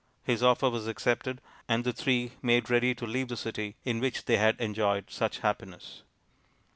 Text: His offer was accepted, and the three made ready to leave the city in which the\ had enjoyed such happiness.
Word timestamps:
His 0.23 0.41
offer 0.41 0.67
was 0.67 0.87
accepted, 0.87 1.41
and 1.67 1.83
the 1.83 1.93
three 1.93 2.31
made 2.41 2.71
ready 2.71 2.95
to 2.95 3.05
leave 3.05 3.27
the 3.27 3.37
city 3.37 3.75
in 3.85 3.99
which 3.99 4.25
the\ 4.25 4.39
had 4.39 4.59
enjoyed 4.59 5.11
such 5.11 5.37
happiness. 5.45 6.01